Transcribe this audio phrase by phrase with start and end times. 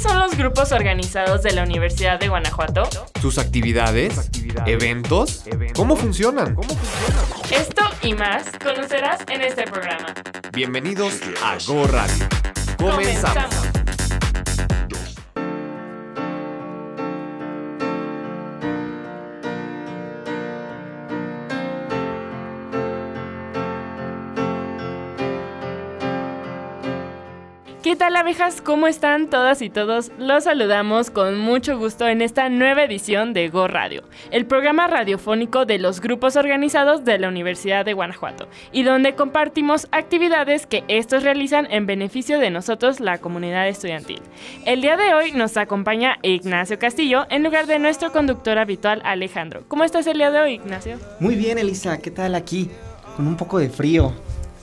[0.00, 2.88] ¿Cuáles son los grupos organizados de la Universidad de Guanajuato?
[3.20, 4.30] ¿Sus actividades?
[4.64, 5.44] ¿Eventos?
[5.74, 6.56] ¿Cómo funcionan?
[7.50, 10.14] Esto y más conocerás en este programa.
[10.52, 12.28] Bienvenidos a Go Radio.
[12.78, 13.52] Comenzamos.
[13.56, 13.67] ¿Qué
[27.98, 28.62] tal abejas?
[28.62, 30.12] ¿Cómo están todas y todos?
[30.18, 35.66] Los saludamos con mucho gusto en esta nueva edición de Go Radio, el programa radiofónico
[35.66, 41.24] de los grupos organizados de la Universidad de Guanajuato, y donde compartimos actividades que estos
[41.24, 44.22] realizan en beneficio de nosotros, la comunidad estudiantil.
[44.64, 49.64] El día de hoy nos acompaña Ignacio Castillo en lugar de nuestro conductor habitual Alejandro.
[49.66, 50.98] ¿Cómo estás el día de hoy, Ignacio?
[51.18, 52.70] Muy bien, Elisa, ¿qué tal aquí?
[53.16, 54.14] Con un poco de frío.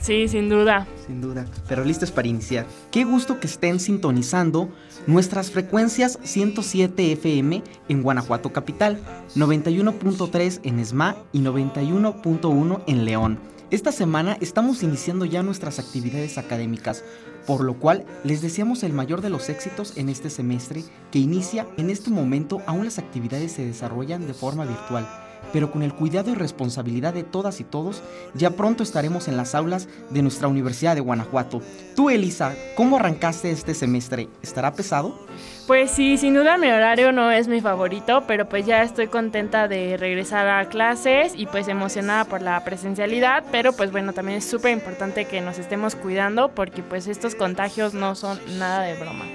[0.02, 0.88] Sí, sin duda.
[1.08, 2.66] Sin duda, pero listos para iniciar.
[2.92, 4.70] Qué gusto que estén sintonizando
[5.08, 9.00] nuestras frecuencias 107 FM en Guanajuato Capital,
[9.36, 13.40] 91.3 en ESMA y 91.1 en León.
[13.72, 17.04] Esta semana estamos iniciando ya nuestras actividades académicas,
[17.48, 21.68] por lo cual les deseamos el mayor de los éxitos en este semestre que inicia
[21.78, 25.08] en este momento aún las actividades se desarrollan de forma virtual
[25.54, 28.02] pero con el cuidado y responsabilidad de todas y todos,
[28.34, 31.62] ya pronto estaremos en las aulas de nuestra Universidad de Guanajuato.
[31.96, 34.28] Tú, Elisa, ¿cómo arrancaste este semestre?
[34.42, 35.26] ¿Estará pesado?
[35.68, 39.68] Pues sí, sin duda mi horario no es mi favorito, pero pues ya estoy contenta
[39.68, 44.46] de regresar a clases y pues emocionada por la presencialidad, pero pues bueno, también es
[44.46, 49.26] súper importante que nos estemos cuidando porque pues estos contagios no son nada de broma.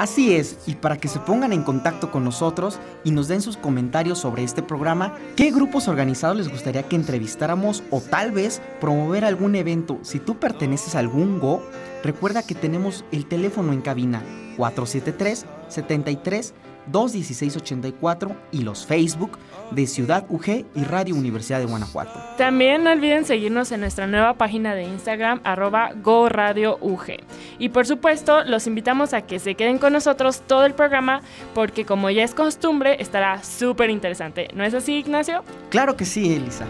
[0.00, 3.58] Así es, y para que se pongan en contacto con nosotros y nos den sus
[3.58, 9.26] comentarios sobre este programa, qué grupos organizados les gustaría que entrevistáramos o tal vez promover
[9.26, 9.98] algún evento.
[10.00, 11.62] Si tú perteneces a algún Go,
[12.02, 14.22] recuerda que tenemos el teléfono en cabina
[14.56, 16.54] 473 73
[16.86, 19.38] 21684 y los Facebook
[19.70, 22.18] de Ciudad UG y Radio Universidad de Guanajuato.
[22.36, 27.18] También no olviden seguirnos en nuestra nueva página de Instagram arroba GoRadioUG.
[27.58, 31.22] Y por supuesto, los invitamos a que se queden con nosotros todo el programa
[31.54, 34.48] porque como ya es costumbre, estará súper interesante.
[34.54, 35.44] ¿No es así, Ignacio?
[35.70, 36.66] Claro que sí, Elisa.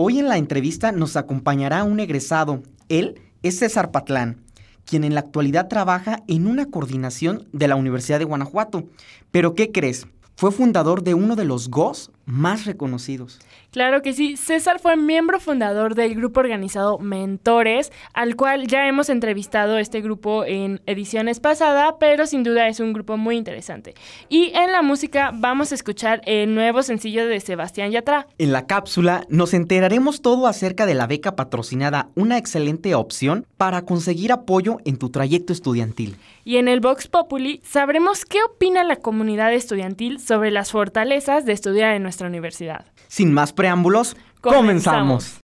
[0.00, 2.62] Hoy en la entrevista nos acompañará un egresado.
[2.88, 4.44] Él es César Patlán,
[4.84, 8.84] quien en la actualidad trabaja en una coordinación de la Universidad de Guanajuato.
[9.32, 10.06] Pero ¿qué crees?
[10.38, 13.40] Fue fundador de uno de los GOS más reconocidos.
[13.72, 19.08] Claro que sí, César fue miembro fundador del grupo organizado Mentores, al cual ya hemos
[19.08, 23.94] entrevistado este grupo en ediciones pasadas, pero sin duda es un grupo muy interesante.
[24.28, 28.28] Y en la música vamos a escuchar el nuevo sencillo de Sebastián Yatra.
[28.38, 33.82] En la cápsula nos enteraremos todo acerca de la beca patrocinada, una excelente opción para
[33.82, 36.16] conseguir apoyo en tu trayecto estudiantil.
[36.48, 41.52] Y en el Vox Populi sabremos qué opina la comunidad estudiantil sobre las fortalezas de
[41.52, 42.86] estudiar en nuestra universidad.
[43.06, 45.40] Sin más preámbulos, comenzamos.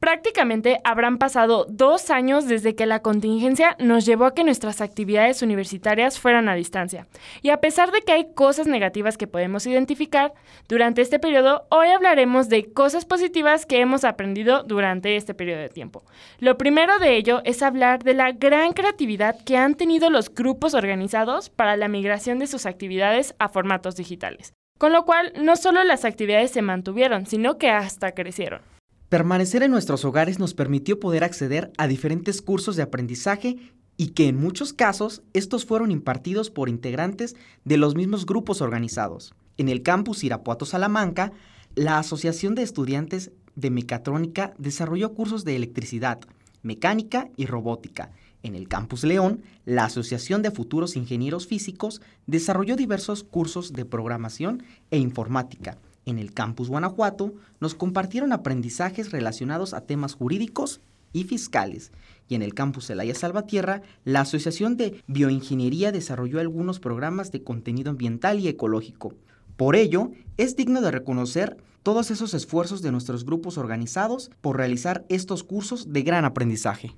[0.00, 5.40] Prácticamente habrán pasado dos años desde que la contingencia nos llevó a que nuestras actividades
[5.40, 7.06] universitarias fueran a distancia.
[7.40, 10.34] Y a pesar de que hay cosas negativas que podemos identificar,
[10.68, 15.70] durante este periodo hoy hablaremos de cosas positivas que hemos aprendido durante este periodo de
[15.70, 16.04] tiempo.
[16.40, 20.74] Lo primero de ello es hablar de la gran creatividad que han tenido los grupos
[20.74, 24.52] organizados para la migración de sus actividades a formatos digitales.
[24.78, 28.75] Con lo cual, no solo las actividades se mantuvieron, sino que hasta crecieron.
[29.08, 33.56] Permanecer en nuestros hogares nos permitió poder acceder a diferentes cursos de aprendizaje
[33.96, 39.32] y que en muchos casos estos fueron impartidos por integrantes de los mismos grupos organizados.
[39.58, 41.30] En el campus Irapuato Salamanca,
[41.76, 46.18] la Asociación de Estudiantes de Mecatrónica desarrolló cursos de electricidad,
[46.62, 48.10] mecánica y robótica.
[48.42, 54.64] En el campus León, la Asociación de Futuros Ingenieros Físicos desarrolló diversos cursos de programación
[54.90, 60.80] e informática en el campus Guanajuato nos compartieron aprendizajes relacionados a temas jurídicos
[61.12, 61.92] y fiscales.
[62.28, 67.90] Y en el campus Celaya Salvatierra, la Asociación de Bioingeniería desarrolló algunos programas de contenido
[67.90, 69.14] ambiental y ecológico.
[69.56, 75.04] Por ello, es digno de reconocer todos esos esfuerzos de nuestros grupos organizados por realizar
[75.08, 76.94] estos cursos de gran aprendizaje.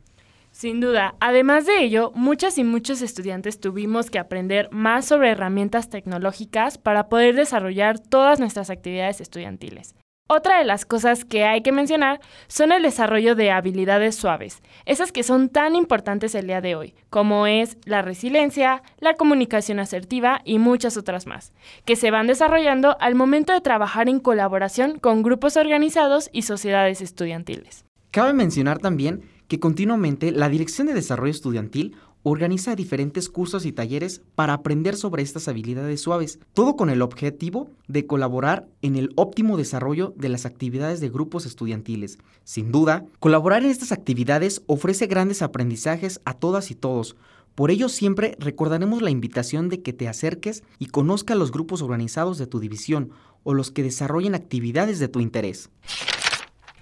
[0.59, 1.15] Sin duda.
[1.21, 7.09] Además de ello, muchas y muchos estudiantes tuvimos que aprender más sobre herramientas tecnológicas para
[7.09, 9.95] poder desarrollar todas nuestras actividades estudiantiles.
[10.29, 12.19] Otra de las cosas que hay que mencionar
[12.49, 16.97] son el desarrollo de habilidades suaves, esas que son tan importantes el día de hoy,
[17.09, 21.53] como es la resiliencia, la comunicación asertiva y muchas otras más,
[21.85, 27.01] que se van desarrollando al momento de trabajar en colaboración con grupos organizados y sociedades
[27.01, 27.85] estudiantiles.
[28.11, 34.21] Cabe mencionar también que continuamente la Dirección de Desarrollo Estudiantil organiza diferentes cursos y talleres
[34.35, 39.57] para aprender sobre estas habilidades suaves, todo con el objetivo de colaborar en el óptimo
[39.57, 42.19] desarrollo de las actividades de grupos estudiantiles.
[42.45, 47.17] Sin duda, colaborar en estas actividades ofrece grandes aprendizajes a todas y todos.
[47.55, 52.39] Por ello siempre recordaremos la invitación de que te acerques y conozca los grupos organizados
[52.39, 53.11] de tu división
[53.43, 55.71] o los que desarrollen actividades de tu interés.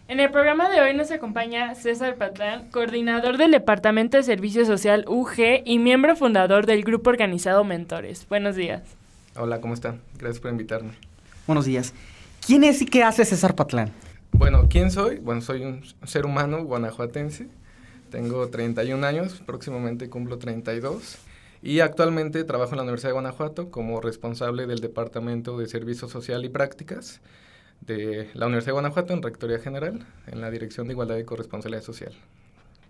[0.09, 5.05] En el programa de hoy nos acompaña César Patlán, coordinador del Departamento de Servicio Social
[5.09, 8.25] UG y miembro fundador del grupo organizado Mentores.
[8.29, 8.85] Buenos días.
[9.35, 10.01] Hola, ¿cómo están?
[10.17, 10.93] Gracias por invitarme.
[11.49, 11.93] Buenos días.
[12.47, 13.91] ¿Quién es y qué hace César Patlán?
[14.31, 15.17] Bueno, ¿quién soy?
[15.17, 17.49] Bueno, soy un ser humano guanajuatense.
[18.13, 21.19] Tengo 31 años, próximamente cumplo 32.
[21.63, 26.45] Y actualmente trabajo en la Universidad de Guanajuato como responsable del Departamento de Servicio Social
[26.45, 27.21] y Prácticas
[27.81, 31.83] de la Universidad de Guanajuato en Rectoría General, en la Dirección de Igualdad y Corresponsabilidad
[31.83, 32.13] Social.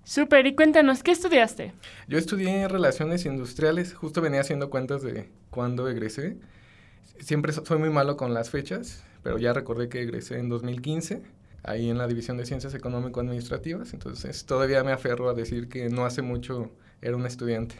[0.04, 1.72] Súper, y cuéntanos, ¿qué estudiaste?
[2.06, 6.36] Yo estudié Relaciones Industriales, justo venía haciendo cuentas de cuándo egresé.
[7.18, 11.22] Siempre soy muy malo con las fechas, pero ya recordé que egresé en 2015,
[11.64, 16.06] ahí en la División de Ciencias Económico-Administrativas, entonces todavía me aferro a decir que no
[16.06, 16.70] hace mucho
[17.02, 17.74] era un estudiante.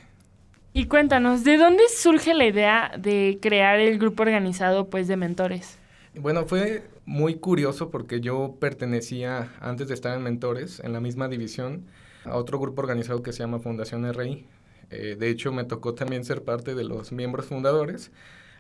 [0.73, 5.79] Y cuéntanos, ¿de dónde surge la idea de crear el grupo organizado pues de mentores?
[6.19, 11.29] Bueno, fue muy curioso porque yo pertenecía, antes de estar en Mentores, en la misma
[11.29, 11.85] división,
[12.25, 14.47] a otro grupo organizado que se llama Fundación RI.
[14.91, 18.13] Eh, de hecho, me tocó también ser parte de los miembros fundadores,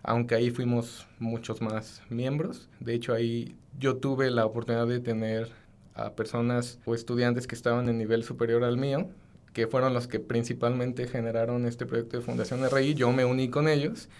[0.02, 2.68] aunque ahí fuimos muchos más miembros.
[2.80, 5.50] De hecho, ahí yo tuve la oportunidad de tener
[5.94, 9.08] a personas o estudiantes que estaban en nivel superior al mío,
[9.54, 12.94] que fueron los que principalmente generaron este proyecto de Fundación RI.
[12.94, 14.10] Yo me uní con ellos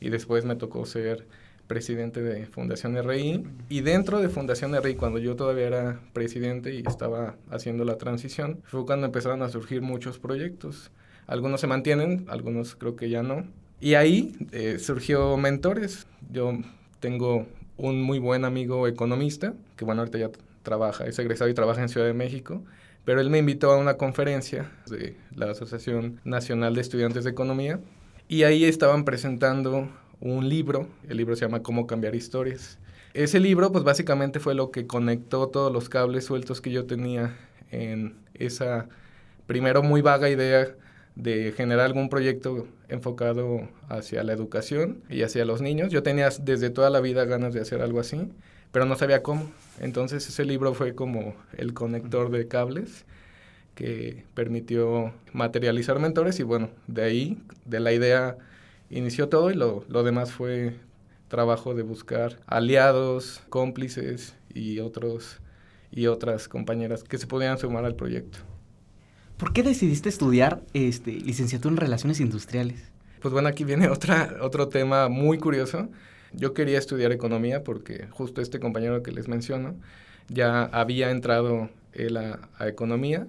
[0.00, 1.26] y después me tocó ser
[1.68, 3.44] presidente de Fundación RI.
[3.68, 8.60] Y dentro de Fundación RI, cuando yo todavía era presidente y estaba haciendo la transición,
[8.64, 10.90] fue cuando empezaron a surgir muchos proyectos.
[11.28, 13.46] Algunos se mantienen, algunos creo que ya no.
[13.80, 16.06] Y ahí eh, surgió Mentores.
[16.32, 16.58] Yo
[16.98, 20.30] tengo un muy buen amigo economista, que bueno, ahorita ya
[20.62, 22.62] trabaja, es egresado y trabaja en Ciudad de México,
[23.04, 27.80] pero él me invitó a una conferencia de la Asociación Nacional de Estudiantes de Economía
[28.28, 29.88] y ahí estaban presentando
[30.20, 32.78] un libro, el libro se llama Cómo cambiar historias.
[33.14, 37.36] Ese libro pues básicamente fue lo que conectó todos los cables sueltos que yo tenía
[37.70, 38.88] en esa
[39.46, 40.68] primero muy vaga idea
[41.14, 45.90] de generar algún proyecto enfocado hacia la educación y hacia los niños.
[45.90, 48.30] Yo tenía desde toda la vida ganas de hacer algo así,
[48.70, 49.50] pero no sabía cómo.
[49.80, 53.04] Entonces ese libro fue como el conector de cables
[53.74, 58.36] que permitió materializar mentores y bueno, de ahí, de la idea
[58.90, 60.76] inició todo y lo, lo demás fue
[61.28, 65.40] trabajo de buscar aliados, cómplices y otros
[65.90, 68.38] y otras compañeras que se podían sumar al proyecto.
[69.36, 72.90] ¿Por qué decidiste estudiar este, licenciatura en Relaciones Industriales?
[73.20, 75.88] Pues bueno, aquí viene otra, otro tema muy curioso.
[76.32, 79.76] Yo quería estudiar economía porque justo este compañero que les menciono
[80.28, 83.26] ya había entrado él a, a economía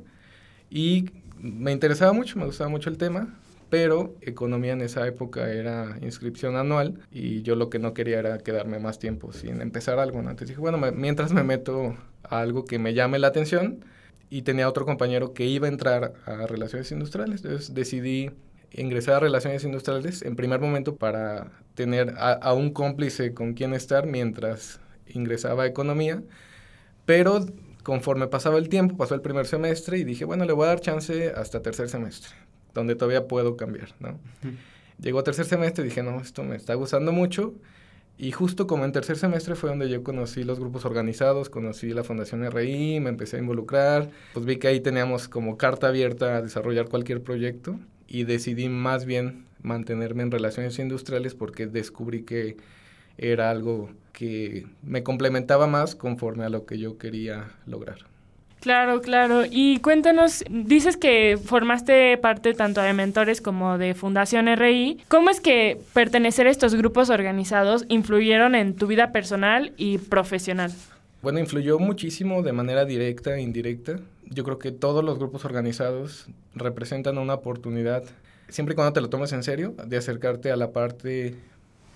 [0.69, 5.97] y me interesaba mucho, me gustaba mucho el tema pero economía en esa época era
[6.01, 10.21] inscripción anual y yo lo que no quería era quedarme más tiempo sin empezar algo.
[10.21, 10.29] ¿no?
[10.31, 13.85] Entonces dije, bueno, mientras me meto a algo que me llame la atención
[14.29, 18.31] y tenía otro compañero que iba a entrar a relaciones industriales, entonces decidí
[18.71, 23.73] ingresar a relaciones industriales en primer momento para tener a, a un cómplice con quien
[23.73, 26.21] estar mientras ingresaba a economía,
[27.05, 27.45] pero
[27.83, 30.81] conforme pasaba el tiempo, pasó el primer semestre y dije, bueno, le voy a dar
[30.81, 32.29] chance hasta tercer semestre
[32.73, 34.19] donde todavía puedo cambiar, ¿no?
[35.01, 37.53] Llegó tercer semestre dije, no, esto me está gustando mucho.
[38.17, 42.03] Y justo como en tercer semestre fue donde yo conocí los grupos organizados, conocí la
[42.03, 46.41] Fundación RI, me empecé a involucrar, pues vi que ahí teníamos como carta abierta a
[46.41, 52.57] desarrollar cualquier proyecto y decidí más bien mantenerme en relaciones industriales porque descubrí que
[53.17, 58.08] era algo que me complementaba más conforme a lo que yo quería lograr.
[58.59, 59.43] Claro, claro.
[59.49, 64.99] Y cuéntanos, dices que formaste parte tanto de mentores como de Fundación RI.
[65.07, 70.73] ¿Cómo es que pertenecer a estos grupos organizados influyeron en tu vida personal y profesional?
[71.21, 73.99] Bueno, influyó muchísimo de manera directa e indirecta.
[74.25, 78.03] Yo creo que todos los grupos organizados representan una oportunidad,
[78.49, 81.35] siempre y cuando te lo tomes en serio, de acercarte a la parte,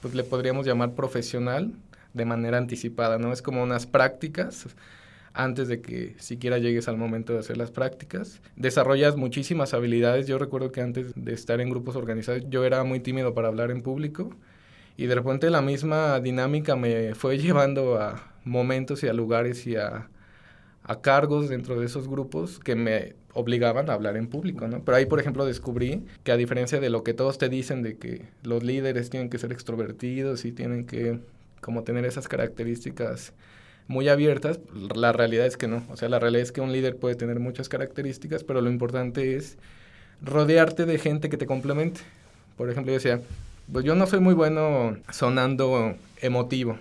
[0.01, 1.71] pues le podríamos llamar profesional
[2.13, 3.33] de manera anticipada, ¿no?
[3.33, 4.67] Es como unas prácticas
[5.33, 8.41] antes de que siquiera llegues al momento de hacer las prácticas.
[8.55, 10.27] Desarrollas muchísimas habilidades.
[10.27, 13.71] Yo recuerdo que antes de estar en grupos organizados yo era muy tímido para hablar
[13.71, 14.29] en público
[14.95, 19.75] y de repente la misma dinámica me fue llevando a momentos y a lugares y
[19.75, 20.09] a,
[20.83, 24.83] a cargos dentro de esos grupos que me obligaban a hablar en público, ¿no?
[24.83, 27.97] Pero ahí, por ejemplo, descubrí que a diferencia de lo que todos te dicen de
[27.97, 31.19] que los líderes tienen que ser extrovertidos y tienen que
[31.61, 33.33] como tener esas características
[33.87, 34.59] muy abiertas,
[34.95, 35.83] la realidad es que no.
[35.89, 39.35] O sea, la realidad es que un líder puede tener muchas características, pero lo importante
[39.35, 39.57] es
[40.21, 42.01] rodearte de gente que te complemente.
[42.57, 43.21] Por ejemplo, yo decía,
[43.71, 46.77] pues yo no soy muy bueno sonando emotivo,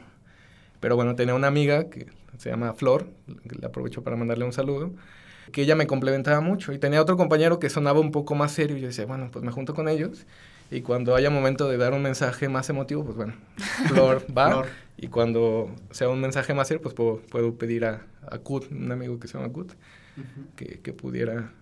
[0.81, 2.07] pero bueno, tenía una amiga que
[2.39, 3.07] se llama Flor,
[3.49, 4.91] que aprovecho para mandarle un saludo,
[5.53, 6.73] que ella me complementaba mucho.
[6.73, 9.53] Y tenía otro compañero que sonaba un poco más serio yo decía, bueno, pues me
[9.53, 10.27] junto con ellos.
[10.73, 13.35] Y cuando haya momento de dar un mensaje más emotivo, pues bueno,
[13.89, 14.65] Flor va.
[14.97, 19.21] Y cuando sea un mensaje más serio, pues puedo, pedir a, a Kut, un amigo
[19.21, 19.73] que se llama Kut,
[20.57, 21.53] que, pudiera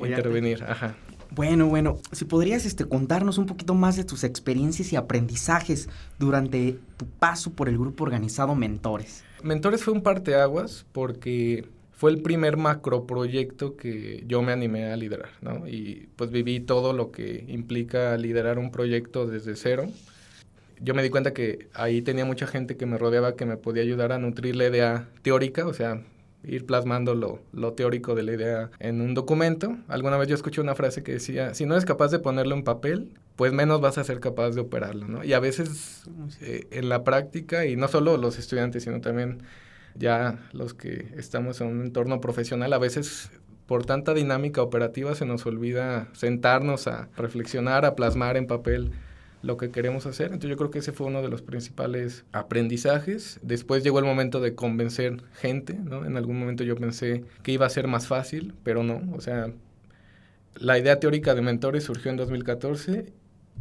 [0.00, 0.64] intervenir.
[0.64, 0.96] Ajá.
[1.30, 6.78] Bueno, bueno, si podrías este, contarnos un poquito más de tus experiencias y aprendizajes durante
[6.96, 9.24] tu paso por el grupo organizado Mentores.
[9.42, 15.30] Mentores fue un parteaguas porque fue el primer macroproyecto que yo me animé a liderar,
[15.40, 15.66] ¿no?
[15.66, 19.88] Y pues viví todo lo que implica liderar un proyecto desde cero.
[20.78, 23.82] Yo me di cuenta que ahí tenía mucha gente que me rodeaba que me podía
[23.82, 26.02] ayudar a nutrir la idea teórica, o sea,
[26.44, 29.78] ir plasmando lo, lo, teórico de la idea en un documento.
[29.88, 32.62] Alguna vez yo escuché una frase que decía, si no eres capaz de ponerlo en
[32.62, 35.24] papel, pues menos vas a ser capaz de operarlo, ¿no?
[35.24, 36.02] Y a veces
[36.42, 39.42] eh, en la práctica, y no solo los estudiantes, sino también
[39.98, 43.30] ya los que estamos en un entorno profesional, a veces
[43.66, 48.92] por tanta dinámica operativa se nos olvida sentarnos a reflexionar, a plasmar en papel
[49.42, 50.26] lo que queremos hacer.
[50.26, 53.38] Entonces yo creo que ese fue uno de los principales aprendizajes.
[53.42, 56.04] Después llegó el momento de convencer gente, ¿no?
[56.04, 59.02] En algún momento yo pensé que iba a ser más fácil, pero no.
[59.14, 59.52] O sea,
[60.54, 63.12] la idea teórica de mentores surgió en 2014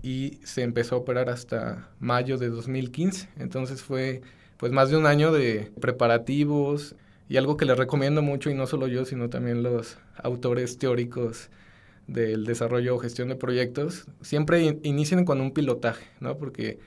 [0.02, 3.30] y se empezó a operar hasta mayo de 2015.
[3.38, 4.22] Entonces fue
[4.58, 6.96] pues más de un año de preparativos
[7.28, 11.50] y algo que les recomiendo mucho y no solo yo, sino también los autores teóricos
[12.08, 16.38] del desarrollo o gestión de proyectos, siempre inicien con un pilotaje, ¿no?
[16.38, 16.80] Porque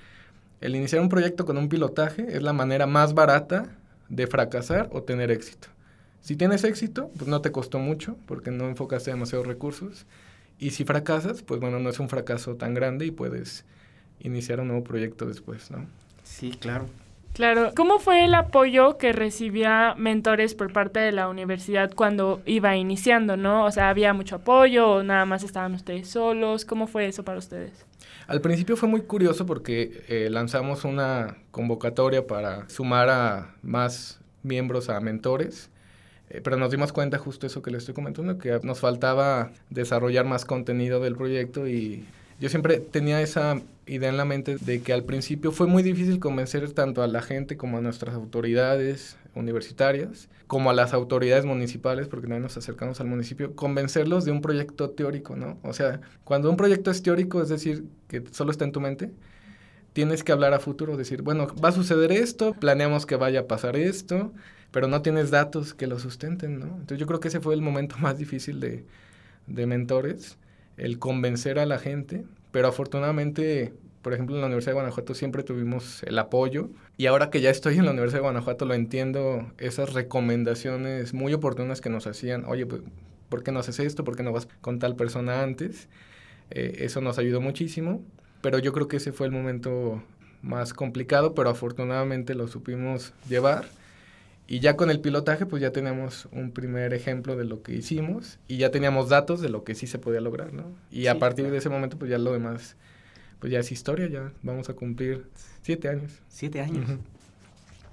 [0.60, 3.76] el iniciar un proyecto con un pilotaje es la manera más barata
[4.08, 5.68] de fracasar o tener éxito.
[6.20, 10.06] Si tienes éxito, pues no te costó mucho porque no enfocaste demasiados recursos.
[10.58, 13.64] Y si fracasas, pues bueno, no es un fracaso tan grande y puedes
[14.20, 15.87] iniciar un nuevo proyecto después, ¿no?
[16.25, 16.87] Sí, claro.
[17.35, 17.70] Claro.
[17.76, 23.37] ¿Cómo fue el apoyo que recibía mentores por parte de la universidad cuando iba iniciando,
[23.37, 23.64] no?
[23.64, 26.64] O sea, ¿había mucho apoyo o nada más estaban ustedes solos?
[26.64, 27.87] ¿Cómo fue eso para ustedes?
[28.26, 34.88] Al principio fue muy curioso porque eh, lanzamos una convocatoria para sumar a más miembros
[34.88, 35.70] a mentores.
[36.30, 40.26] Eh, pero nos dimos cuenta justo eso que les estoy comentando, que nos faltaba desarrollar
[40.26, 42.04] más contenido del proyecto y
[42.40, 46.21] yo siempre tenía esa idea en la mente de que al principio fue muy difícil
[46.21, 52.07] convencer tanto a la gente como a nuestras autoridades universitarias, como a las autoridades municipales,
[52.07, 55.59] porque no nos acercamos al municipio, convencerlos de un proyecto teórico, ¿no?
[55.62, 59.11] O sea, cuando un proyecto es teórico, es decir, que solo está en tu mente,
[59.92, 63.47] tienes que hablar a futuro, decir, bueno, va a suceder esto, planeamos que vaya a
[63.47, 64.33] pasar esto,
[64.71, 66.66] pero no tienes datos que lo sustenten, ¿no?
[66.66, 68.85] Entonces yo creo que ese fue el momento más difícil de,
[69.47, 70.38] de mentores
[70.78, 75.42] el convencer a la gente, pero afortunadamente, por ejemplo, en la Universidad de Guanajuato siempre
[75.42, 79.47] tuvimos el apoyo y ahora que ya estoy en la Universidad de Guanajuato lo entiendo,
[79.58, 82.82] esas recomendaciones muy oportunas que nos hacían, oye, pues,
[83.28, 84.04] ¿por qué no haces esto?
[84.04, 85.88] ¿Por qué no vas con tal persona antes?
[86.50, 88.02] Eh, eso nos ayudó muchísimo,
[88.40, 90.02] pero yo creo que ese fue el momento
[90.40, 93.66] más complicado, pero afortunadamente lo supimos llevar
[94.50, 98.38] y ya con el pilotaje, pues ya tenemos un primer ejemplo de lo que hicimos
[98.48, 100.64] y ya teníamos datos de lo que sí se podía lograr, ¿no?
[100.90, 102.74] Y a partir de ese momento, pues ya lo demás,
[103.40, 105.26] pues ya es historia, ya vamos a cumplir
[105.60, 106.22] siete años.
[106.28, 106.88] Siete años.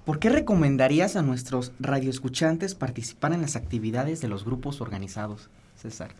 [0.06, 6.12] ¿Por qué recomendarías a nuestros radioescuchantes participar en las actividades de los grupos organizados, César?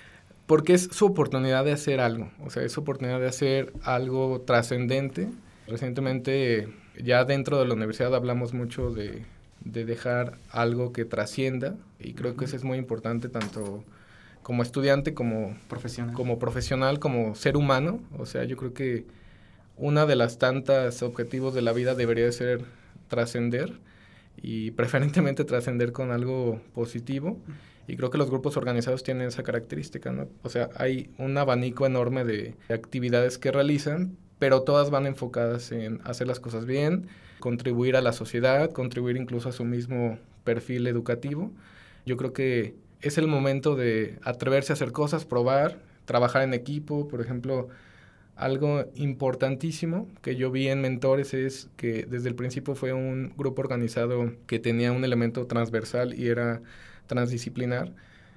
[0.45, 4.43] Porque es su oportunidad de hacer algo, o sea, es su oportunidad de hacer algo
[4.43, 5.31] trascendente.
[5.67, 6.69] Recientemente,
[7.03, 9.25] ya dentro de la universidad hablamos mucho de
[9.67, 13.85] de dejar algo que trascienda y creo que eso es muy importante tanto
[14.43, 16.15] como estudiante como profesional.
[16.15, 19.05] como profesional, como ser humano, o sea, yo creo que
[19.77, 22.65] una de las tantas objetivos de la vida debería ser
[23.09, 23.73] trascender
[24.41, 27.39] y preferentemente trascender con algo positivo
[27.89, 30.29] y creo que los grupos organizados tienen esa característica, ¿no?
[30.43, 36.01] O sea, hay un abanico enorme de actividades que realizan, pero todas van enfocadas en
[36.05, 37.09] hacer las cosas bien,
[37.41, 41.53] contribuir a la sociedad, contribuir incluso a su mismo perfil educativo.
[42.05, 47.09] Yo creo que es el momento de atreverse a hacer cosas, probar, trabajar en equipo,
[47.09, 47.69] por ejemplo,
[48.37, 53.63] algo importantísimo que yo vi en Mentores es que desde el principio fue un grupo
[53.63, 56.61] organizado que tenía un elemento transversal y era
[57.07, 57.93] transdisciplinar.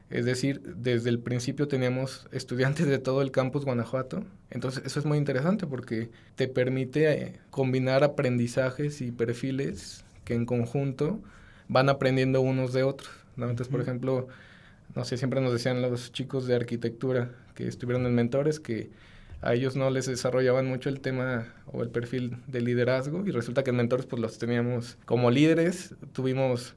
[0.09, 4.23] Es decir, desde el principio teníamos estudiantes de todo el campus Guanajuato.
[4.49, 10.45] Entonces, eso es muy interesante porque te permite eh, combinar aprendizajes y perfiles que en
[10.45, 11.21] conjunto
[11.67, 13.11] van aprendiendo unos de otros.
[13.37, 14.27] Entonces, por ejemplo,
[14.95, 18.89] no sé, siempre nos decían los chicos de arquitectura que estuvieron en mentores que
[19.41, 23.63] a ellos no les desarrollaban mucho el tema o el perfil de liderazgo y resulta
[23.63, 26.75] que en mentores pues los teníamos como líderes, tuvimos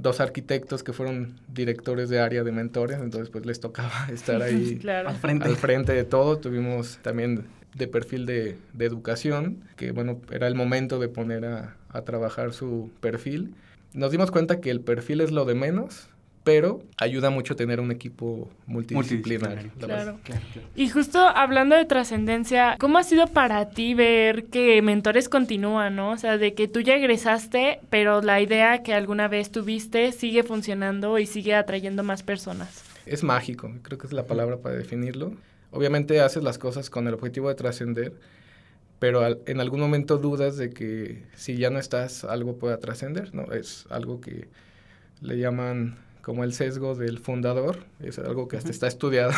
[0.00, 4.80] dos arquitectos que fueron directores de área de mentores, entonces pues les tocaba estar ahí
[4.88, 5.92] al, frente.
[5.92, 11.08] de todo, tuvimos también de perfil de, de, educación, que bueno, era el momento de
[11.08, 13.54] poner a, a trabajar su perfil.
[13.92, 16.08] Nos dimos cuenta que el perfil es lo de menos,
[16.44, 19.70] pero ayuda mucho tener un equipo multidisciplinario.
[19.78, 20.18] Claro.
[20.74, 26.12] Y justo hablando de trascendencia, ¿cómo ha sido para ti ver que Mentores continúa, no?
[26.12, 30.42] O sea, de que tú ya egresaste, pero la idea que alguna vez tuviste sigue
[30.42, 32.82] funcionando y sigue atrayendo más personas.
[33.04, 35.32] Es mágico, creo que es la palabra para definirlo.
[35.70, 38.14] Obviamente haces las cosas con el objetivo de trascender,
[38.98, 43.52] pero en algún momento dudas de que si ya no estás, algo pueda trascender, ¿no?
[43.52, 44.48] Es algo que
[45.20, 49.32] le llaman como el sesgo del fundador, es algo que hasta está estudiado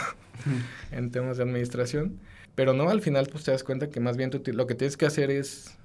[0.90, 2.18] en temas de administración,
[2.56, 5.06] pero no, al final pues te das cuenta que más bien lo que tienes que
[5.06, 5.78] hacer es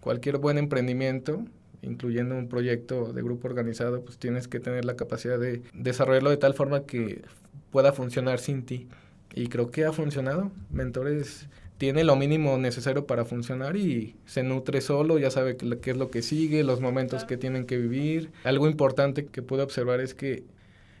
[0.00, 1.42] cualquier buen emprendimiento,
[1.80, 6.36] incluyendo un proyecto de grupo organizado, pues tienes que tener la capacidad de desarrollarlo de
[6.36, 7.22] tal forma que
[7.70, 8.86] pueda funcionar sin ti.
[9.34, 10.52] Y creo que ha funcionado.
[10.70, 11.48] Mentores
[11.80, 16.10] tiene lo mínimo necesario para funcionar y se nutre solo, ya sabe qué es lo
[16.10, 18.30] que sigue, los momentos que tienen que vivir.
[18.44, 20.44] Algo importante que pude observar es que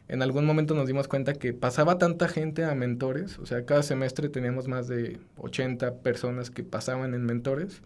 [0.08, 3.82] en algún momento nos dimos cuenta que pasaba tanta gente a mentores, o sea, cada
[3.82, 7.82] semestre teníamos más de 80 personas que pasaban en mentores.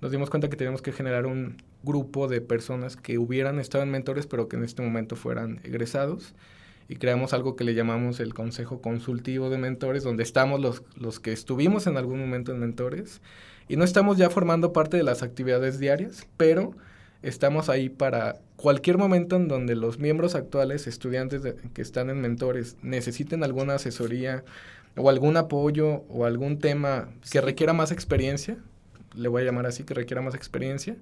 [0.00, 3.90] Nos dimos cuenta que teníamos que generar un grupo de personas que hubieran estado en
[3.90, 6.32] mentores, pero que en este momento fueran egresados
[6.90, 11.20] y creamos algo que le llamamos el Consejo Consultivo de Mentores, donde estamos los, los
[11.20, 13.20] que estuvimos en algún momento en mentores
[13.68, 16.74] y no estamos ya formando parte de las actividades diarias, pero
[17.22, 22.76] estamos ahí para cualquier momento en donde los miembros actuales, estudiantes que están en mentores,
[22.82, 24.42] necesiten alguna asesoría
[24.96, 28.58] o algún apoyo o algún tema que requiera más experiencia,
[29.14, 30.96] le voy a llamar así, que requiera más experiencia,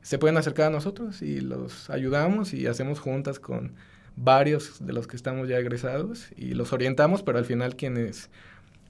[0.00, 3.72] se pueden acercar a nosotros y los ayudamos y hacemos juntas con
[4.16, 8.30] varios de los que estamos ya egresados y los orientamos, pero al final quienes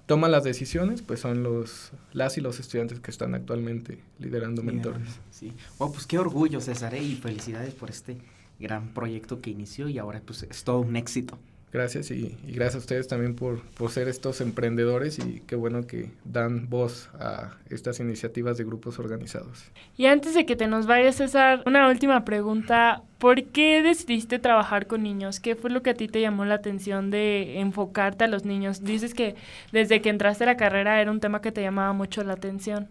[0.06, 5.20] toman las decisiones pues son los las y los estudiantes que están actualmente liderando mentores.
[5.30, 5.52] Sí.
[5.78, 7.02] Wow, pues qué orgullo, César, ¿eh?
[7.02, 8.18] y felicidades por este
[8.58, 11.38] gran proyecto que inició y ahora pues es todo un éxito.
[11.74, 16.12] Gracias y, gracias a ustedes también por, por, ser estos emprendedores y qué bueno que
[16.24, 19.64] dan voz a estas iniciativas de grupos organizados.
[19.96, 23.02] Y antes de que te nos vayas, César, una última pregunta.
[23.18, 25.40] ¿Por qué decidiste trabajar con niños?
[25.40, 28.84] ¿Qué fue lo que a ti te llamó la atención de enfocarte a los niños?
[28.84, 29.34] Dices que
[29.72, 32.86] desde que entraste a la carrera era un tema que te llamaba mucho la atención.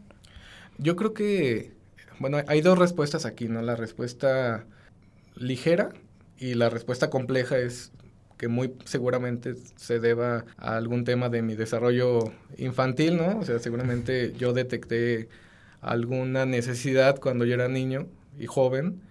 [0.78, 1.72] Yo creo que,
[2.20, 3.62] bueno, hay dos respuestas aquí, ¿no?
[3.62, 4.66] La respuesta
[5.36, 5.94] ligera
[6.38, 7.94] y la respuesta compleja es
[8.38, 13.40] que muy seguramente se deba a algún tema de mi desarrollo infantil, ¿no?
[13.40, 15.30] O sea, seguramente yo detecté
[15.82, 18.08] alguna necesidad cuando yo era niño
[18.40, 19.02] y joven,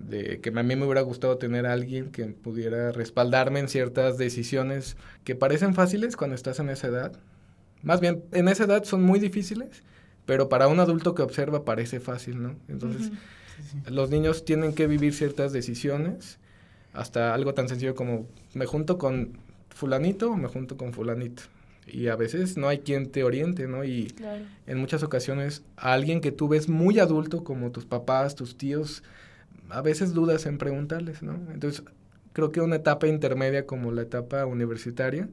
[0.00, 4.16] de que a mí me hubiera gustado tener a alguien que pudiera respaldarme en ciertas
[4.16, 7.12] decisiones que parecen fáciles cuando estás en esa edad.
[7.82, 9.82] Más bien, en esa edad son muy difíciles,
[10.24, 12.56] pero para un adulto que observa parece fácil, ¿no?
[12.68, 13.10] Entonces,
[13.90, 16.38] los niños tienen que vivir ciertas decisiones
[16.92, 19.38] hasta algo tan sencillo como me junto con
[19.70, 21.42] fulanito o me junto con fulanito.
[21.86, 23.84] Y a veces no hay quien te oriente, ¿no?
[23.84, 24.14] Y
[24.66, 29.02] en muchas ocasiones a alguien que tú ves muy adulto, como tus papás, tus tíos,
[29.68, 31.34] a veces dudas en preguntarles, ¿no?
[31.52, 31.82] Entonces,
[32.32, 35.28] creo que una etapa intermedia como la etapa universitaria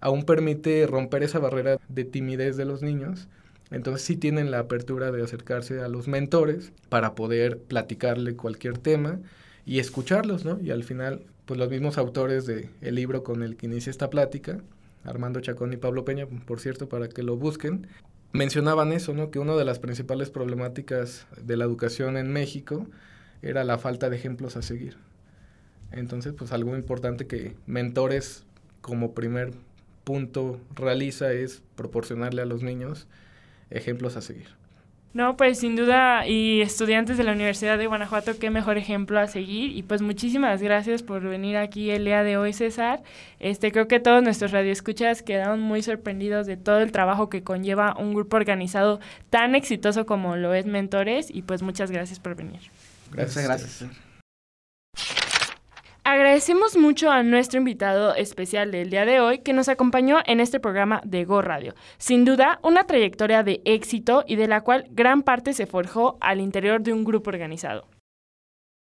[0.00, 3.28] aún permite romper esa barrera de timidez de los niños.
[3.70, 9.20] Entonces sí tienen la apertura de acercarse a los mentores para poder platicarle cualquier tema
[9.66, 10.60] y escucharlos, ¿no?
[10.60, 14.10] Y al final, pues los mismos autores del el libro con el que inicia esta
[14.10, 14.60] plática,
[15.04, 17.86] Armando Chacón y Pablo Peña, por cierto, para que lo busquen,
[18.32, 19.30] mencionaban eso, ¿no?
[19.30, 22.86] Que una de las principales problemáticas de la educación en México
[23.42, 24.96] era la falta de ejemplos a seguir.
[25.92, 28.44] Entonces, pues algo importante que mentores
[28.80, 29.52] como primer
[30.04, 33.06] punto realiza es proporcionarle a los niños
[33.70, 34.59] ejemplos a seguir.
[35.12, 39.26] No, pues sin duda, y estudiantes de la Universidad de Guanajuato, qué mejor ejemplo a
[39.26, 39.76] seguir.
[39.76, 43.02] Y pues muchísimas gracias por venir aquí el día de hoy, César.
[43.40, 47.96] Este, creo que todos nuestros radioescuchas quedaron muy sorprendidos de todo el trabajo que conlleva
[47.98, 51.26] un grupo organizado tan exitoso como lo es Mentores.
[51.28, 52.60] Y pues muchas gracias por venir.
[53.10, 54.09] Gracias, gracias.
[56.02, 60.58] Agradecemos mucho a nuestro invitado especial del día de hoy que nos acompañó en este
[60.58, 61.74] programa de Go Radio.
[61.98, 66.40] Sin duda, una trayectoria de éxito y de la cual gran parte se forjó al
[66.40, 67.86] interior de un grupo organizado.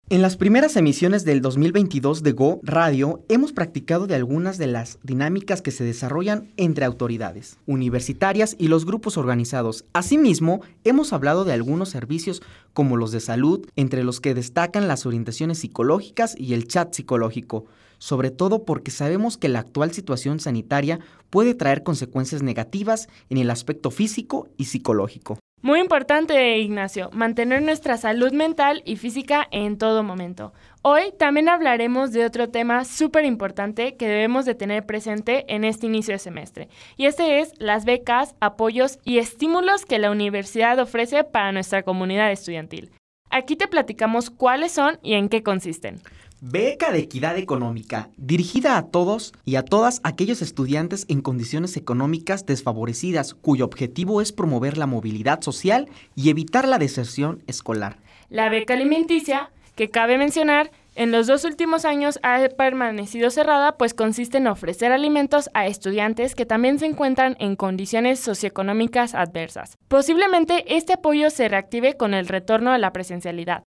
[0.09, 4.99] En las primeras emisiones del 2022 de Go Radio hemos practicado de algunas de las
[5.01, 9.85] dinámicas que se desarrollan entre autoridades universitarias y los grupos organizados.
[9.91, 15.07] Asimismo, hemos hablado de algunos servicios como los de salud, entre los que destacan las
[15.07, 17.65] orientaciones psicológicas y el chat psicológico,
[17.97, 20.99] sobre todo porque sabemos que la actual situación sanitaria
[21.31, 25.39] puede traer consecuencias negativas en el aspecto físico y psicológico.
[25.65, 30.51] Muy importante, Ignacio, mantener nuestra salud mental y física en todo momento.
[30.81, 35.85] Hoy también hablaremos de otro tema súper importante que debemos de tener presente en este
[35.85, 41.23] inicio de semestre, y este es las becas, apoyos y estímulos que la universidad ofrece
[41.23, 42.91] para nuestra comunidad estudiantil.
[43.29, 46.01] Aquí te platicamos cuáles son y en qué consisten.
[46.45, 52.45] Beca de Equidad Económica, dirigida a todos y a todas aquellos estudiantes en condiciones económicas
[52.45, 57.95] desfavorecidas, cuyo objetivo es promover la movilidad social y evitar la deserción escolar.
[58.29, 63.93] La beca alimenticia, que cabe mencionar, en los dos últimos años ha permanecido cerrada, pues
[63.93, 69.77] consiste en ofrecer alimentos a estudiantes que también se encuentran en condiciones socioeconómicas adversas.
[69.87, 73.63] Posiblemente este apoyo se reactive con el retorno a la presencialidad.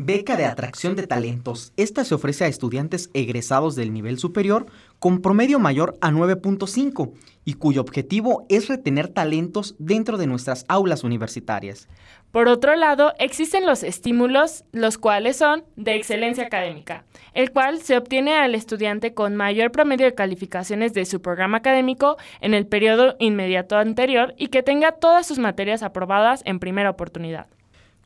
[0.00, 1.72] Beca de atracción de talentos.
[1.76, 4.66] Esta se ofrece a estudiantes egresados del nivel superior
[5.00, 11.02] con promedio mayor a 9.5 y cuyo objetivo es retener talentos dentro de nuestras aulas
[11.02, 11.88] universitarias.
[12.30, 17.96] Por otro lado, existen los estímulos, los cuales son de excelencia académica, el cual se
[17.96, 23.16] obtiene al estudiante con mayor promedio de calificaciones de su programa académico en el periodo
[23.18, 27.48] inmediato anterior y que tenga todas sus materias aprobadas en primera oportunidad.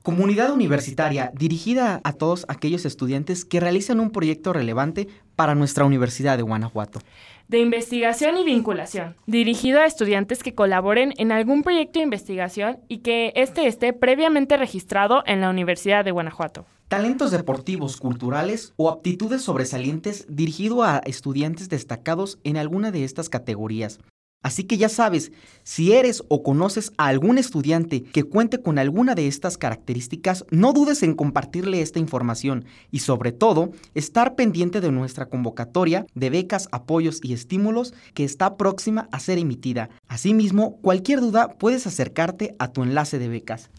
[0.03, 6.37] Comunidad universitaria dirigida a todos aquellos estudiantes que realizan un proyecto relevante para nuestra Universidad
[6.37, 6.99] de Guanajuato.
[7.47, 12.99] De investigación y vinculación, dirigido a estudiantes que colaboren en algún proyecto de investigación y
[12.99, 16.67] que éste esté previamente registrado en la Universidad de Guanajuato.
[16.89, 24.01] Talentos deportivos, culturales o aptitudes sobresalientes dirigido a estudiantes destacados en alguna de estas categorías,
[24.43, 25.31] Así que ya sabes,
[25.63, 30.73] si eres o conoces a algún estudiante que cuente con alguna de estas características, no
[30.73, 36.69] dudes en compartirle esta información y sobre todo estar pendiente de nuestra convocatoria de becas,
[36.73, 39.91] apoyos y estímulos que está próxima a ser emitida.
[40.09, 43.71] Asimismo, cualquier duda puedes acercarte a tu enlace de becas.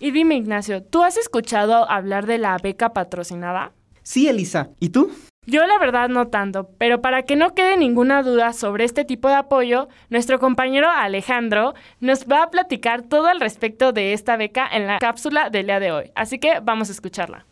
[0.00, 3.72] Y dime Ignacio, ¿tú has escuchado hablar de la beca patrocinada?
[4.02, 4.70] Sí, Elisa.
[4.78, 5.10] ¿Y tú?
[5.50, 9.28] Yo la verdad no tanto, pero para que no quede ninguna duda sobre este tipo
[9.28, 14.68] de apoyo, nuestro compañero Alejandro nos va a platicar todo al respecto de esta beca
[14.70, 16.10] en la cápsula del día de hoy.
[16.14, 17.46] Así que vamos a escucharla.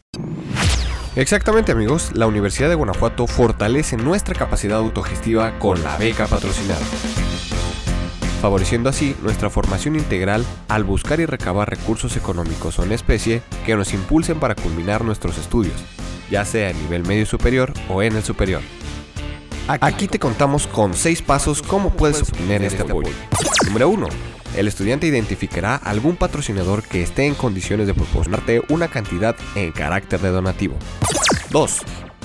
[1.15, 6.85] Exactamente amigos, la Universidad de Guanajuato fortalece nuestra capacidad autogestiva con la beca patrocinada,
[8.43, 13.75] favoreciendo así nuestra formación integral al buscar y recabar recursos económicos o en especie que
[13.75, 15.96] nos impulsen para culminar nuestros estudios
[16.31, 18.63] ya sea a nivel medio superior o en el superior.
[19.69, 23.11] Aquí te contamos con 6 pasos cómo puedes obtener este apoyo.
[23.67, 24.09] Número 1.
[24.57, 30.21] El estudiante identificará algún patrocinador que esté en condiciones de proporcionarte una cantidad en carácter
[30.21, 30.77] de donativo.
[31.51, 31.81] 2.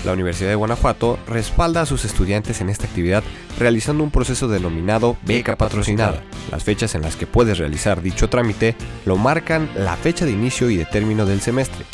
[0.05, 3.23] La Universidad de Guanajuato respalda a sus estudiantes en esta actividad
[3.59, 6.23] realizando un proceso denominado beca patrocinada.
[6.51, 10.69] Las fechas en las que puedes realizar dicho trámite lo marcan la fecha de inicio
[10.69, 11.85] y de término del semestre.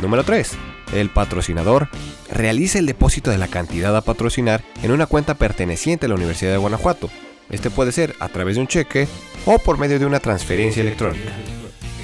[0.00, 1.88] Número 3 el patrocinador
[2.30, 6.52] realiza el depósito de la cantidad a patrocinar en una cuenta perteneciente a la Universidad
[6.52, 7.10] de Guanajuato.
[7.50, 9.08] Este puede ser a través de un cheque
[9.46, 11.32] o por medio de una transferencia electrónica.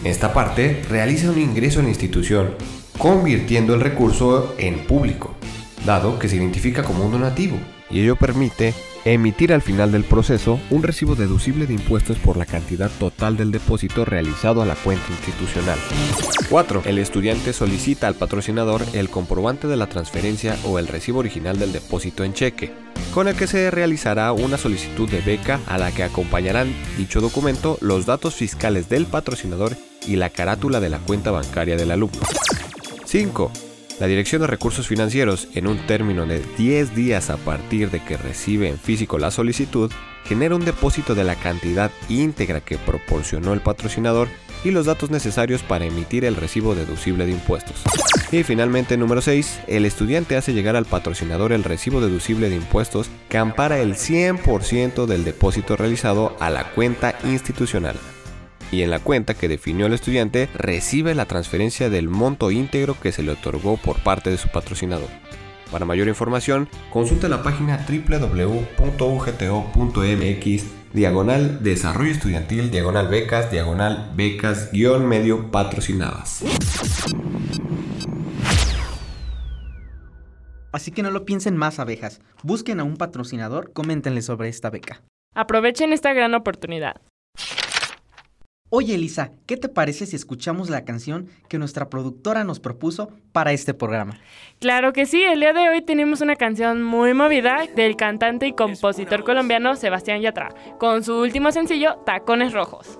[0.00, 2.54] En esta parte, realiza un ingreso en la institución,
[2.98, 5.34] convirtiendo el recurso en público,
[5.84, 7.56] dado que se identifica como un donativo,
[7.90, 8.74] y ello permite
[9.12, 13.52] emitir al final del proceso un recibo deducible de impuestos por la cantidad total del
[13.52, 15.78] depósito realizado a la cuenta institucional.
[16.50, 16.82] 4.
[16.84, 21.72] El estudiante solicita al patrocinador el comprobante de la transferencia o el recibo original del
[21.72, 22.72] depósito en cheque,
[23.14, 27.78] con el que se realizará una solicitud de beca a la que acompañarán dicho documento
[27.80, 32.20] los datos fiscales del patrocinador y la carátula de la cuenta bancaria del alumno.
[33.04, 33.52] 5.
[33.98, 38.18] La Dirección de Recursos Financieros, en un término de 10 días a partir de que
[38.18, 39.90] recibe en físico la solicitud,
[40.26, 44.28] genera un depósito de la cantidad íntegra que proporcionó el patrocinador
[44.64, 47.84] y los datos necesarios para emitir el recibo deducible de impuestos.
[48.32, 53.08] Y finalmente, número 6, el estudiante hace llegar al patrocinador el recibo deducible de impuestos
[53.30, 57.96] que ampara el 100% del depósito realizado a la cuenta institucional
[58.70, 63.12] y en la cuenta que definió el estudiante recibe la transferencia del monto íntegro que
[63.12, 65.08] se le otorgó por parte de su patrocinador.
[65.70, 68.76] Para mayor información, consulte la página www.ugto.mx
[70.92, 76.42] diagonal desarrollo estudiantil diagonal becas diagonal becas guion medio patrocinadas.
[80.72, 85.02] Así que no lo piensen más abejas, busquen a un patrocinador, coméntenle sobre esta beca.
[85.34, 87.00] Aprovechen esta gran oportunidad.
[88.68, 93.52] Oye Elisa, ¿qué te parece si escuchamos la canción que nuestra productora nos propuso para
[93.52, 94.18] este programa?
[94.58, 98.54] Claro que sí, el día de hoy tenemos una canción muy movida del cantante y
[98.54, 100.48] compositor colombiano Sebastián Yatra,
[100.80, 102.98] con su último sencillo, Tacones Rojos.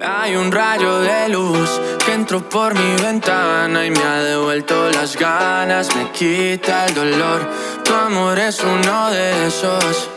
[0.00, 5.14] Hay un rayo de luz que entró por mi ventana y me ha devuelto las
[5.18, 7.50] ganas, me quita el dolor.
[7.84, 10.08] Tu amor es uno de esos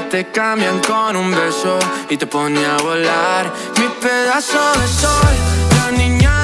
[0.00, 1.78] te cambian con un beso
[2.08, 3.52] y te pone a volar.
[3.78, 5.34] Mi pedazo de sol,
[5.76, 6.41] la niña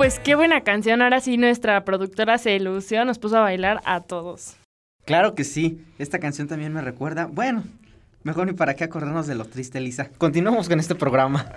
[0.00, 1.02] pues qué buena canción.
[1.02, 4.56] Ahora sí, nuestra productora se ilusió, nos puso a bailar a todos.
[5.04, 7.26] Claro que sí, esta canción también me recuerda.
[7.26, 7.64] Bueno,
[8.22, 10.08] mejor ni para qué acordarnos de lo triste, Lisa.
[10.16, 11.52] Continuamos con este programa.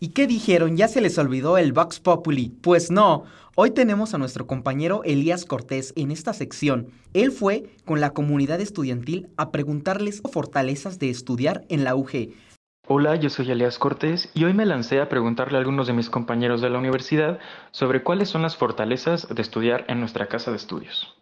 [0.00, 0.76] ¿Y qué dijeron?
[0.76, 2.48] ¿Ya se les olvidó el Vox Populi?
[2.48, 3.22] Pues no,
[3.54, 6.88] hoy tenemos a nuestro compañero Elías Cortés en esta sección.
[7.14, 12.30] Él fue con la comunidad estudiantil a preguntarles fortalezas de estudiar en la UG.
[12.90, 16.08] Hola, yo soy Elías Cortés y hoy me lancé a preguntarle a algunos de mis
[16.08, 17.38] compañeros de la universidad
[17.70, 21.14] sobre cuáles son las fortalezas de estudiar en nuestra casa de estudios.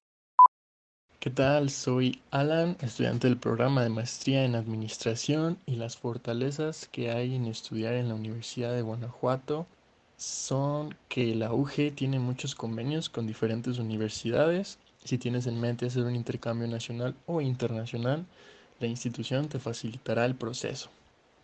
[1.19, 1.71] ¿Qué tal?
[1.71, 7.47] Soy Alan, estudiante del programa de maestría en Administración y las fortalezas que hay en
[7.47, 9.67] estudiar en la Universidad de Guanajuato
[10.17, 14.79] son que la UG tiene muchos convenios con diferentes universidades.
[15.03, 18.25] Si tienes en mente hacer un intercambio nacional o internacional,
[18.79, 20.91] la institución te facilitará el proceso.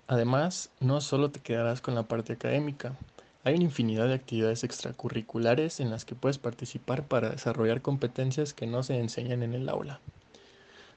[0.06, 2.96] Además, no solo te quedarás con la parte académica,
[3.44, 8.66] hay una infinidad de actividades extracurriculares en las que puedes participar para desarrollar competencias que
[8.66, 10.00] no se enseñan en el aula.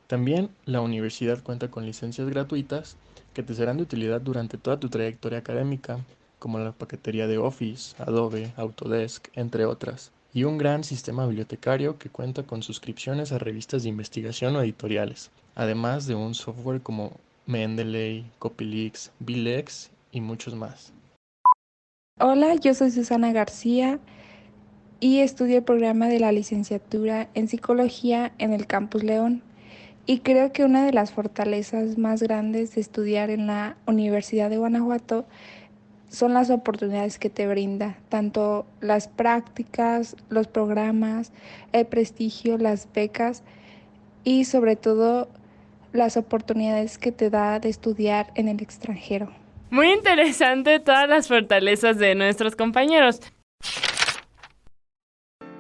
[0.08, 2.98] También la universidad cuenta con licencias gratuitas
[3.34, 6.00] que te serán de utilidad durante toda tu trayectoria académica,
[6.38, 12.10] como la paquetería de Office, Adobe, Autodesk, entre otras, y un gran sistema bibliotecario que
[12.10, 17.14] cuenta con suscripciones a revistas de investigación o editoriales, además de un software como
[17.48, 20.94] Mendeley, Copylix, Bilex y muchos más.
[22.20, 24.00] Hola, yo soy Susana García
[25.00, 29.44] y estudio el programa de la licenciatura en psicología en el Campus León.
[30.08, 34.58] Y creo que una de las fortalezas más grandes de estudiar en la Universidad de
[34.58, 35.26] Guanajuato
[36.10, 41.32] son las oportunidades que te brinda, tanto las prácticas, los programas,
[41.74, 43.44] el prestigio, las becas
[44.24, 45.28] y sobre todo
[45.96, 49.30] las oportunidades que te da de estudiar en el extranjero.
[49.70, 53.22] Muy interesante todas las fortalezas de nuestros compañeros.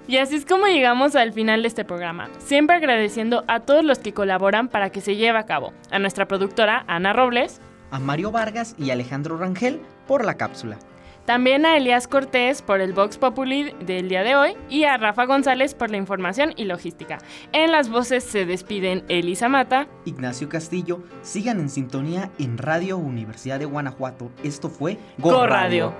[0.07, 3.97] Y así es como llegamos al final de este programa, siempre agradeciendo a todos los
[3.97, 8.31] que colaboran para que se lleve a cabo, a nuestra productora Ana Robles, a Mario
[8.31, 10.77] Vargas y Alejandro Rangel por la cápsula.
[11.25, 15.25] También a Elías Cortés por el Vox Populi del día de hoy y a Rafa
[15.25, 17.17] González por la información y logística.
[17.51, 20.99] En las voces se despiden Elisa Mata, Ignacio Castillo.
[21.23, 24.31] Sigan en sintonía en Radio Universidad de Guanajuato.
[24.43, 25.95] Esto fue Go, Radio.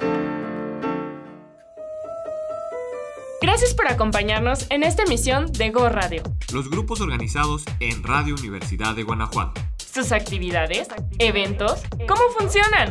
[3.41, 6.21] Gracias por acompañarnos en esta emisión de Go Radio.
[6.53, 9.59] Los grupos organizados en Radio Universidad de Guanajuato.
[9.77, 10.87] Sus actividades,
[11.19, 12.89] eventos, ¿cómo funcionan?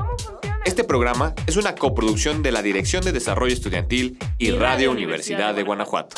[0.64, 5.62] Este programa es una coproducción de la Dirección de Desarrollo Estudiantil y, Radio Universidad de
[5.62, 6.16] Guanajuato.